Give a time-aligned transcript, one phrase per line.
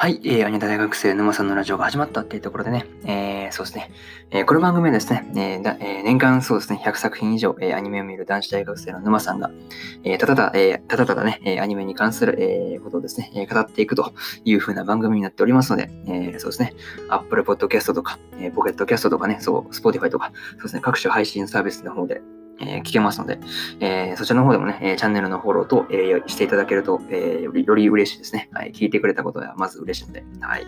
[0.00, 3.90] はい、えー、アニタ大学生沼さんのラジオが始まったっていうところでね、えー、そうですね、
[4.30, 9.50] えー、この番組はですね、えーだえー、年間そうですね、100作品以上、えー、アニメを見る男子大学生の沼さんが、
[10.04, 14.12] えー、ただただ、えー、ただただね、え、アニメに関する、えー、ことをですね、えー、語っていくと
[14.44, 16.74] いう風な番組になっておりますので、えー、そうですね、
[17.08, 22.22] Apple Podcast とか、えー、Pocket Cast とかね、そう、Spotify とか、そうですね、各種配信サービスの方で、
[22.60, 23.38] えー、聞けますので、
[23.80, 28.48] えー、そちらの方でもね、えチャンネルのフォローと、え、していただけると、えよりより嬉しいですね。
[28.52, 28.72] はい。
[28.72, 30.66] 聞いてくれたことはまず嬉しいので、はい。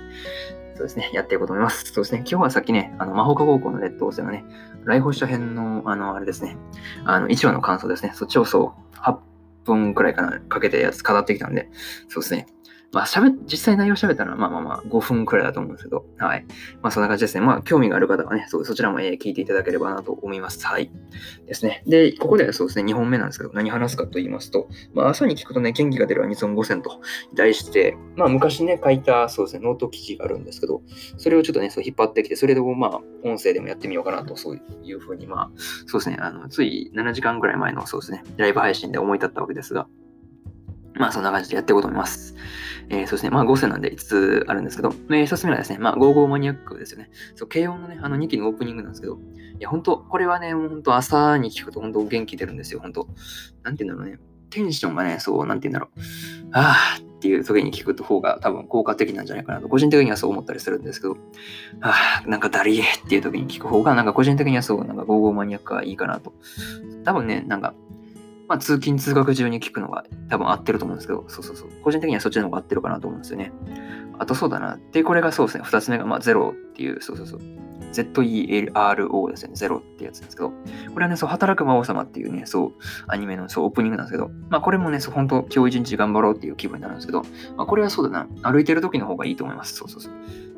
[0.75, 1.11] そうですね。
[1.13, 1.85] やっていこうと思います。
[1.93, 2.21] そうですね。
[2.21, 4.45] 今日はさっきね、あの、魔法科高校の劣等生のね、
[4.85, 6.57] 来訪者編の、あの、あれですね、
[7.05, 8.13] あの、1話の感想ですね。
[8.15, 9.19] そっちをそう、8
[9.65, 11.69] 分くらいかな、かけてやつ語ってきたんで、
[12.09, 12.47] そうですね。
[12.93, 16.45] まあ、喋、実際内容喋ったのは、まあまあまあ、5分くらいだと思うんですけど、はい。
[16.83, 17.41] まあ、そんな感じですね。
[17.41, 20.67] まあ、興味がある方はね、そそちらも、えー、聞いていただければなと思います。
[20.67, 20.91] はい。
[21.47, 21.85] ですね。
[21.87, 27.01] で、ここではそうですね、2本目なんですけど、何話すかと言いますと、まあ、朝に聞くとね、元気が出るアニソン5選と
[27.35, 30.83] 題して、まあ、昔ね、書いた、そうですね、ノート記事があるんですけど、
[31.17, 35.51] それをちょっとね、そう引っ張ってきて、それでもまあ、音声でもやってみようかなと、そういうふうに、まあ、
[35.87, 39.87] そうですね、あの、つい7時間ぐらい前の、そうですね、ライブ配信で思い立ったわけですが、
[41.01, 42.37] まあ、そんな感じでやっていこうと思います。
[42.91, 43.31] えー、そうですね。
[43.31, 46.13] まあ、5選なんで5つあるんですけど、えー、1つ目はですね、まあ、 GO!
[46.13, 46.29] GO!
[46.29, 47.11] MANIAC ですよね。
[47.35, 53.09] そう、けいおんのね、あの2期のオープニングなんですけど、いや、本当これはね、本当朝に聞くと本当元気出るんですよ、本当
[53.63, 54.21] なんて言うんだろうね。
[54.51, 56.01] テンションがね、そう、なんて言うんだろう。
[56.53, 61.19] ああっていう時に聞く方が多分効果的なんじゃないかなと、個人的にはそう思ったりするんですけど、
[61.83, 66.33] ああ、なんかダリエっていう時に聞く方が、なんか個人的にはそう、なんか55マニアックはいいかなと。
[67.05, 67.75] 多分ね、なんか、
[68.51, 71.71] まあ、通勤通学中に聞くのが多分合ってると思うんですけど、そうそうそう。
[71.85, 73.53] 個人的にはそっちの方が合ってるかなと思うんですよね。
[74.19, 74.77] あとそうだな。
[74.91, 75.63] で、これがそうですね。
[75.63, 77.41] 2つ目が、まあ、ゼロっていう、そうそうそう。
[77.93, 79.55] ZERO ですね。
[79.55, 80.51] ゼロってやつですけど、
[80.93, 82.73] これはね、そう、働く魔王様っていうね、そう、
[83.07, 87.23] アニメのそうオープニングなんですけど、まあこれもね、そう、本当今日一日頑張ろうっていう気分になるんですけど、
[87.57, 89.75] まあこれはそうだな、歩いてる時の方がいいと思います。
[89.75, 90.13] そうそうそう。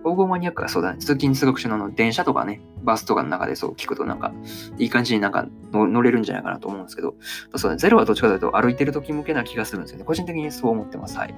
[0.04, 4.32] 黄金マニアックはそうだね、通勤通学中の電車とかね、バスとかの中でそう聞くとなんか、
[4.78, 7.14] いい感じになんか乗れるんじゃないかなと思うんですけど、
[7.54, 10.04] そうだね、ゼロはどっちかというと歩いてる時向けな気がするんですよね。
[10.04, 11.16] 個人的にそう思ってます。
[11.18, 11.34] はい。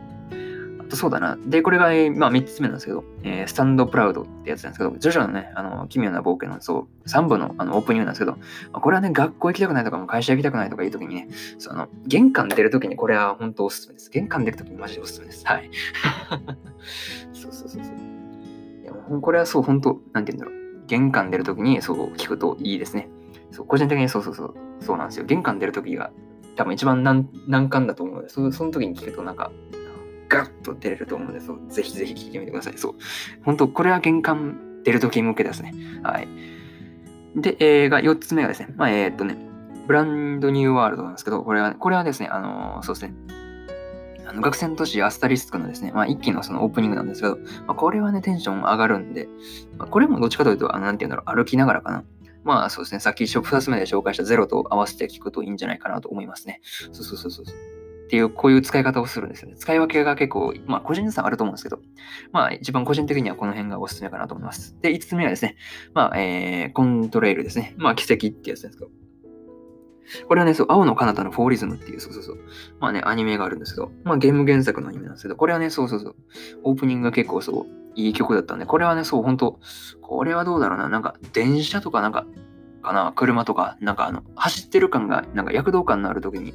[0.95, 1.37] あとそうだな。
[1.47, 8.39] で、これが、えー、まあ3つ目なんですけど、えー、スタンドプラウドってやつなんですけど、ジョジョのね、あの、奇妙な冒険の、そう、3部のあのオープニングなんですけど、ま
[8.75, 11.29] あ、これはね、学校行きたくないとかも会社行きたくないとかいう時にね、
[11.59, 14.11] その、玄関出る時にこれは本当おすすめです。
[14.11, 15.45] 玄関出る時にマジでおすすめです。
[15.47, 15.71] はい。
[17.33, 19.21] そうそうそうそう。
[19.21, 20.87] これはそう、本当なんて言うんだろう。
[20.87, 23.09] 玄関出るときにそう聞くといいですね。
[23.51, 25.25] そう、個人的にそうそうそう、そうなんですよ。
[25.25, 26.11] 玄関出るときが
[26.57, 29.51] 多分一番難難関だと思うので、そその時に聞くとなんか、
[30.29, 32.79] ガッと出れると思うので、そうぜひぜひ聞いてみてください。
[32.79, 32.95] そう。
[33.45, 35.75] 本当これは玄関出るとき向けですね。
[36.03, 36.29] はい。
[37.37, 39.37] で、えー、が4つ目がですね、まあ、えー、っとね、
[39.87, 43.15] ブランドニューワールドなんですけど、これは、これはですね、あのー、そうですね、
[44.27, 47.37] あの学生の都市アスタリスクのですね、まあ、一期のそのオープニングなんですけど、
[47.67, 49.29] まあ、これはね、テンション上がるんで、
[49.77, 52.05] まあ、これもどっちかというと、あの、なんていうんだろう、歩きながらかな。
[52.45, 56.61] まあそうですね、さっき2つ目で紹介したゼロと合わせて聞くといいんじゃないかなと思いますね。
[56.93, 57.45] そうそうそうそう。
[58.05, 59.57] っていう、こういう使い方をするんですよね。
[59.57, 61.81] 使い分けが結構、まあ個人差あると思うんですけど、
[62.33, 64.77] まあ一番個人的にはこの辺がおすすめかなと思います。
[64.81, 65.57] で、5つ目はですね、
[65.95, 67.75] まあ、えー、コントレイルですね。
[67.77, 68.91] まあ奇跡ってやつですけど、
[70.29, 72.39] これはね、そう、青の彼方のフォーリズムっていう、そうそうそう。
[72.79, 76.17] まあね、アニメがあるんですけど、まあゲーム原作のアニメなんですけど、これはね、そうそうそう。
[76.63, 79.61] オープニングが結構そう、いい曲だったんで、これはね、そう、ほんと、
[80.03, 80.89] これはどうだろうな。
[80.89, 82.27] なんか、電車とかなんか、
[82.85, 86.55] かな、車とか、なんかあの、走ってる感が、なんか躍動感のある時に、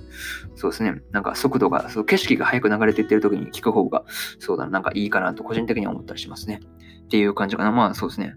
[0.55, 4.05] そうですね、なんか速度が、そう景色が速く流れていってる時に聞く方が、
[4.39, 6.61] そうだな、なんかいいかなと個人的には思ったりしますね。
[7.03, 7.71] っていう感じかな。
[7.71, 8.35] まあそうですね。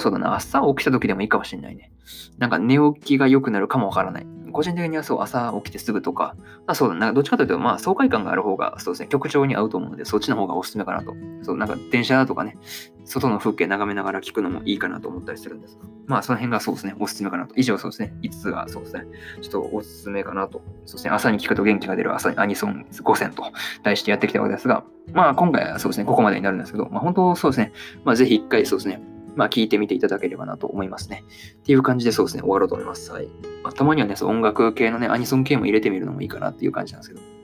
[0.00, 1.92] そうだな、朝起きた時でもいいかもしれないね。
[2.38, 4.26] なんか寝起きが良くなるかもわからない。
[4.54, 11.14] 個人的にはそう、朝起きてすぐとか、まあ、そうだな、どっちかというと、まあ、爽快感がある方が、そうですね、曲調に合うと思うので、そっちの方がおすすめかなと。
[11.42, 12.56] そう、なんか電車だとかね、
[13.04, 17.54] 外の風景眺めながら聞くのもいいかなと思ったりするんですが、まあ、その辺がそうですね、おすすめかなと。
[17.56, 19.06] 以上、そうですね、5つがそうですね、
[19.42, 20.62] ちょっとおすすめかなと。
[20.86, 23.42] そうですね、朝に聞くと元気が出る朝アニソン5選と
[23.82, 27.72] 題してやってきたわけですが、まあ、今回はそうですね、ここまでになるんですけど、まあ、本当そうですね、
[28.04, 29.02] まあ、ぜひ一回そうですね、
[29.36, 31.24] まあ、聞いてみていただければなと思いますね。
[31.58, 33.10] っていう感じでそうですね、終わろうと思います。
[33.12, 33.28] はい。
[33.62, 37.34] まあ、たまにはね、そう音楽系のね、アニソン系も入れてみるのもいいかなっていう感じなんですけど。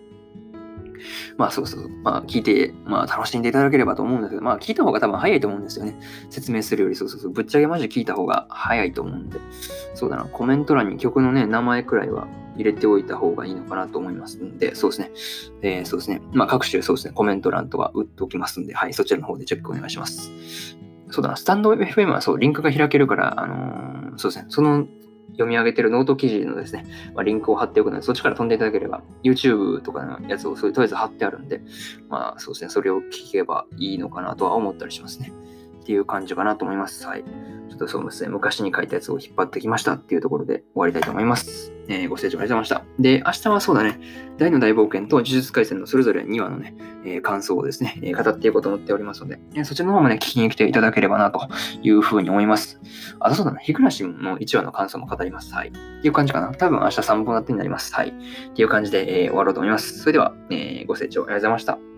[1.36, 1.88] まあそうそう。
[2.02, 5.98] まあ聞いて、まあ楽しんでいただければと思うんですけど、まあ聞いた方が多分早いと思うんですよね。
[6.28, 7.32] 説明するより、そうそうそう。
[7.32, 9.38] ぶっちゃけマジで聞いた方が早いと思うんで。
[9.94, 10.24] そうだな。
[10.24, 15.10] コメント欄に曲のね、名前くらいは入れておいた方がいいのかなと思いますんで、そうですね。
[15.62, 16.20] えー、そうですね。
[16.32, 20.30] まあ各種そうですね、コメント欄とか打っておきますんで、はい、そちらの方でチェックお願いします。
[21.10, 24.86] そうだな、スタンド FM はそう、リンクが開けるから、あのー、そうですね、その
[25.32, 26.84] 読み上げてるノート記事のですね、
[27.14, 31.62] まあ、リンクを貼っておくので、そっちから飛んでいただければ、YouTube とかのやつをそれとりあえず貼ってあるんで、
[32.08, 35.32] まあそうですね、それを聞けばいいのかなとは思ったりしますね。
[35.80, 37.06] っていう感じかなと思います。
[37.06, 37.24] はい。
[37.24, 41.72] ちょっとそうですね、昔に書いたやつを引っ張ってきましたっていうところで終わりたいと思います。
[41.88, 43.02] えー、ご清聴ありがとうございました。
[43.02, 43.98] で、明日はそうだね、
[44.38, 46.74] 大の大冒険と呪術廻戦のそれぞれ2話のね、
[47.04, 51.48] えー、感想をですね、えー、語っていこうと思っておりますので、えそちらの方もね、聞きに来ていただければなと
[51.82, 52.80] いうふうに思います。
[53.18, 55.52] あとそうだね、日暮らしの1話の感想も語ります。
[55.54, 55.68] はい。
[55.68, 56.52] っていう感じかな。
[56.54, 57.94] 多分明日3本立ってになります。
[57.94, 58.08] はい。
[58.08, 59.98] っていう感じで、え終わろうと思います。
[59.98, 61.89] それでは、えご清聴ありがとうございました。